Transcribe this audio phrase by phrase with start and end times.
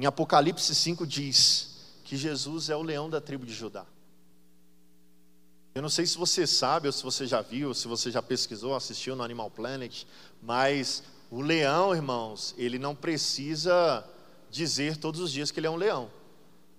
[0.00, 3.84] Em Apocalipse 5 diz que Jesus é o leão da tribo de Judá.
[5.74, 8.22] Eu não sei se você sabe, ou se você já viu, ou se você já
[8.22, 10.04] pesquisou, assistiu no Animal Planet,
[10.40, 14.02] mas o leão, irmãos, ele não precisa
[14.50, 16.10] dizer todos os dias que ele é um leão.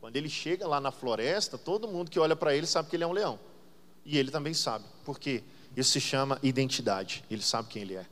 [0.00, 3.04] Quando ele chega lá na floresta, todo mundo que olha para ele sabe que ele
[3.04, 3.38] é um leão.
[4.02, 4.86] E ele também sabe.
[5.04, 5.44] Por quê?
[5.76, 7.22] Isso se chama identidade.
[7.30, 8.06] Ele sabe quem ele é.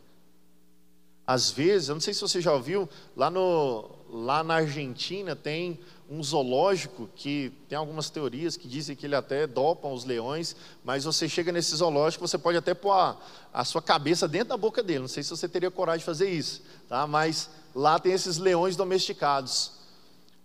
[1.27, 2.87] Às vezes, eu não sei se você já ouviu,
[3.17, 5.79] lá, no, lá na Argentina tem
[6.11, 11.05] um zoológico que tem algumas teorias que dizem que ele até dopa os leões, mas
[11.05, 13.17] você chega nesse zoológico, você pode até pôr a,
[13.53, 15.01] a, sua cabeça dentro da boca dele.
[15.01, 17.07] Não sei se você teria coragem de fazer isso, tá?
[17.07, 19.73] Mas lá tem esses leões domesticados.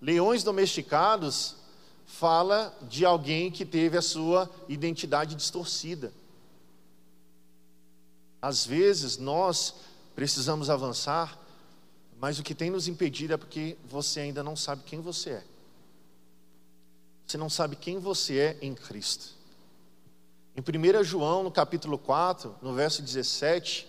[0.01, 1.55] Leões domesticados
[2.05, 6.11] fala de alguém que teve a sua identidade distorcida.
[8.41, 9.75] Às vezes nós
[10.13, 11.39] precisamos avançar,
[12.23, 15.43] mas o que tem nos impedido é porque você ainda não sabe quem você é.
[17.27, 19.31] Você não sabe quem você é em Cristo.
[20.55, 23.85] Em 1 João, no capítulo 4, no verso 17,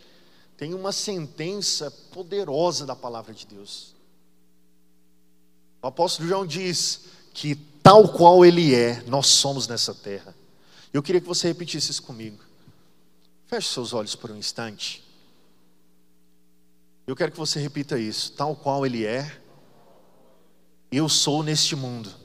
[0.56, 3.94] tem uma sentença poderosa da palavra de Deus.
[5.80, 10.34] O apóstolo João diz que, tal qual ele é, nós somos nessa terra.
[10.92, 12.42] Eu queria que você repetisse isso comigo.
[13.46, 15.03] Feche seus olhos por um instante.
[17.06, 18.32] Eu quero que você repita isso.
[18.32, 19.30] Tal qual ele é,
[20.90, 22.24] eu sou neste mundo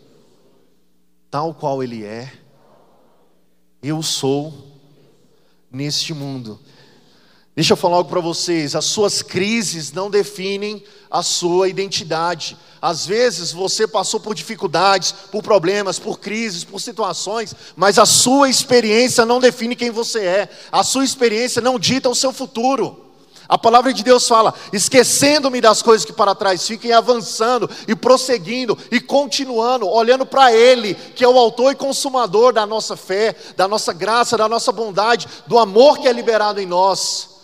[1.30, 2.32] tal qual Ele é,
[3.82, 4.54] eu sou
[5.72, 6.60] neste mundo.
[7.56, 12.58] Deixa eu falar algo para vocês: as suas crises não definem a sua identidade.
[12.82, 18.50] Às vezes você passou por dificuldades, por problemas, por crises, por situações, mas a sua
[18.50, 23.09] experiência não define quem você é, a sua experiência não dita o seu futuro.
[23.50, 28.78] A palavra de Deus fala: esquecendo-me das coisas que para trás fiquem, avançando e prosseguindo
[28.92, 33.68] e continuando, olhando para Ele, que é o autor e consumador da nossa fé, da
[33.68, 37.40] nossa graça, da nossa bondade, do amor que é liberado em nós.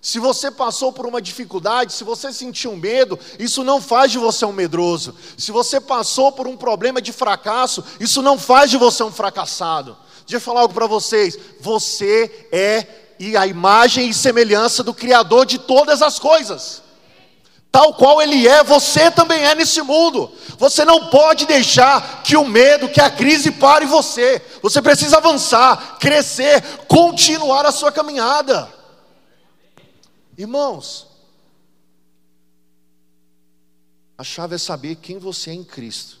[0.00, 4.46] Se você passou por uma dificuldade, se você sentiu medo, isso não faz de você
[4.46, 5.14] um medroso.
[5.36, 9.94] Se você passou por um problema de fracasso, isso não faz de você um fracassado.
[10.20, 15.44] Deixa eu falar algo para vocês: você é e a imagem e semelhança do Criador
[15.44, 16.82] de todas as coisas.
[17.70, 20.32] Tal qual Ele é, você também é nesse mundo.
[20.56, 24.42] Você não pode deixar que o medo, que a crise pare você.
[24.62, 28.72] Você precisa avançar, crescer, continuar a sua caminhada.
[30.38, 31.06] Irmãos,
[34.16, 36.18] a chave é saber quem você é em Cristo.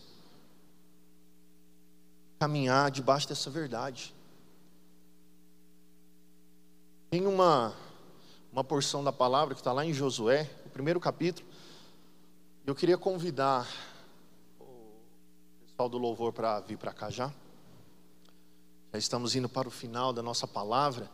[2.38, 4.14] Caminhar debaixo dessa verdade.
[7.10, 7.74] Tem uma,
[8.52, 11.44] uma porção da palavra que está lá em Josué, o primeiro capítulo.
[12.64, 13.66] Eu queria convidar
[14.60, 17.32] o pessoal do louvor para vir para cá já.
[18.92, 21.10] Já estamos indo para o final da nossa palavra.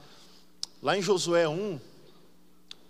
[0.83, 1.81] Lá em Josué 1,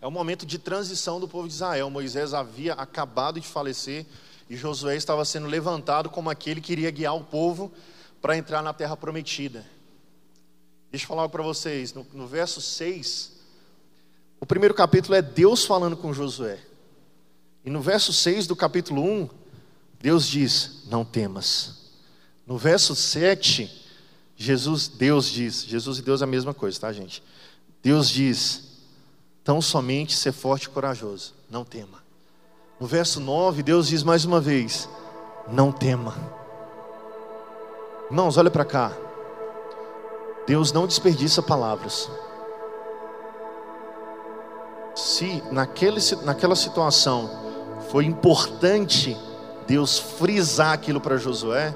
[0.00, 1.89] é o momento de transição do povo de Israel.
[1.89, 4.05] Moisés havia acabado de falecer
[4.50, 7.71] e Josué estava sendo levantado como aquele que iria guiar o povo
[8.21, 9.65] para entrar na terra prometida.
[10.91, 13.33] Deixa eu falar para vocês, no, no verso 6,
[14.41, 16.59] o primeiro capítulo é Deus falando com Josué.
[17.65, 19.29] E no verso 6 do capítulo 1,
[20.01, 21.87] Deus diz: Não temas.
[22.47, 23.85] No verso 7,
[24.37, 27.23] Jesus, Deus diz, Jesus e Deus é a mesma coisa, tá, gente?
[27.83, 28.63] Deus diz:
[29.43, 32.05] Tão somente ser forte e corajoso, não tema.
[32.79, 34.89] No verso 9, Deus diz mais uma vez:
[35.49, 36.15] Não tema.
[38.09, 39.06] Irmãos, olha para cá.
[40.47, 42.09] Deus não desperdiça palavras.
[44.95, 47.29] Se naquele, naquela situação
[47.91, 49.17] foi importante
[49.67, 51.75] Deus frisar aquilo para Josué,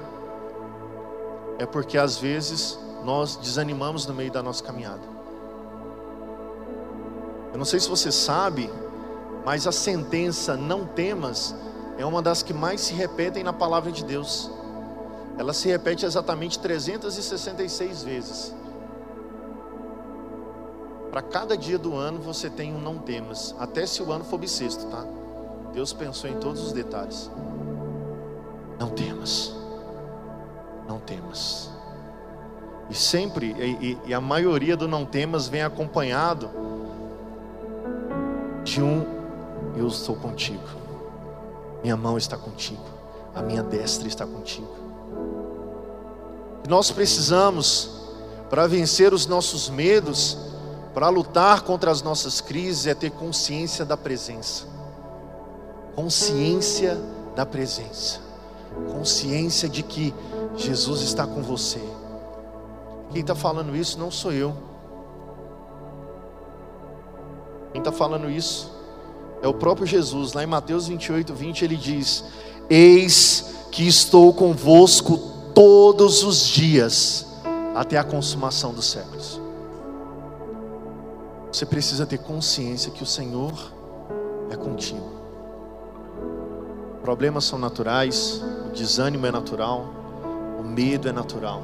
[1.59, 5.01] é porque às vezes nós desanimamos no meio da nossa caminhada.
[7.51, 8.71] Eu não sei se você sabe,
[9.45, 11.53] mas a sentença não temas
[11.97, 14.49] é uma das que mais se repetem na palavra de Deus.
[15.37, 18.60] Ela se repete exatamente 366 vezes.
[21.11, 24.39] Para cada dia do ano você tem um não temas, até se o ano for
[24.39, 25.05] bissexto, tá?
[25.73, 27.29] Deus pensou em todos os detalhes.
[28.79, 29.53] Não temas,
[30.87, 31.69] não temas.
[32.89, 36.49] E sempre, e, e a maioria do não temas vem acompanhado
[38.63, 39.05] de um
[39.75, 40.63] eu estou contigo,
[41.83, 42.83] minha mão está contigo,
[43.35, 44.73] a minha destra está contigo.
[46.69, 48.01] nós precisamos,
[48.49, 50.50] para vencer os nossos medos,
[50.93, 54.65] para lutar contra as nossas crises é ter consciência da presença.
[55.95, 56.97] Consciência
[57.35, 58.19] da presença.
[58.91, 60.13] consciência de que
[60.55, 61.81] Jesus está com você.
[63.11, 64.55] Quem está falando isso não sou eu.
[67.73, 68.71] Quem está falando isso
[69.41, 70.31] é o próprio Jesus.
[70.31, 72.23] Lá em Mateus 28, 20, ele diz:
[72.69, 75.17] Eis que estou convosco
[75.53, 77.25] todos os dias,
[77.75, 79.41] até a consumação dos séculos.
[81.51, 83.51] Você precisa ter consciência que o Senhor
[84.49, 85.11] é contigo.
[87.01, 89.89] Problemas são naturais, o desânimo é natural,
[90.59, 91.61] o medo é natural,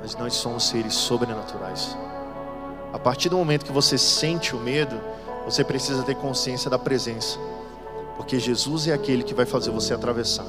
[0.00, 1.96] mas nós somos seres sobrenaturais.
[2.92, 5.00] A partir do momento que você sente o medo,
[5.44, 7.38] você precisa ter consciência da presença,
[8.16, 10.46] porque Jesus é aquele que vai fazer você atravessar,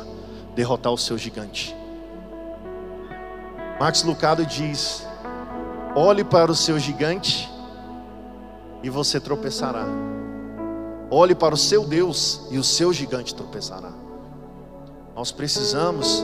[0.55, 1.75] derrotar o seu gigante.
[3.79, 5.05] Max Lucado diz:
[5.95, 7.55] olhe para o seu gigante
[8.83, 9.85] e você tropeçará.
[11.09, 13.91] Olhe para o seu Deus e o seu gigante tropeçará.
[15.15, 16.23] Nós precisamos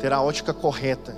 [0.00, 1.16] ter a ótica correta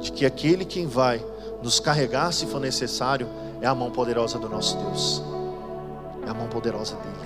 [0.00, 1.24] de que aquele quem vai
[1.62, 3.28] nos carregar se for necessário
[3.60, 5.22] é a mão poderosa do nosso Deus.
[6.26, 7.25] É a mão poderosa dele.